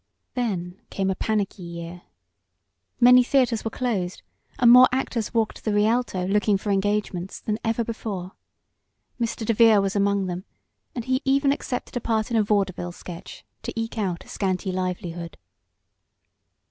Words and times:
Then 0.33 0.81
came 0.89 1.11
a 1.11 1.15
panicky 1.15 1.61
year. 1.61 2.01
Many 2.99 3.21
theaters 3.23 3.63
were 3.63 3.69
closed, 3.69 4.23
and 4.57 4.71
more 4.71 4.89
actors 4.91 5.31
"walked 5.31 5.63
the 5.63 5.71
Rialto" 5.75 6.25
looking 6.27 6.57
for 6.57 6.71
engagements 6.71 7.39
than 7.39 7.59
ever 7.63 7.83
before. 7.83 8.31
Mr. 9.19 9.45
DeVere 9.45 9.77
was 9.79 9.95
among 9.95 10.25
them, 10.25 10.43
and 10.95 11.05
he 11.05 11.21
even 11.23 11.51
accepted 11.53 11.95
a 11.97 12.01
part 12.01 12.31
in 12.31 12.37
a 12.37 12.41
vaudeville 12.41 12.91
sketch 12.91 13.45
to 13.61 13.71
eke 13.79 13.99
out 13.99 14.25
a 14.25 14.27
scanty 14.27 14.71
livelihood. 14.71 15.37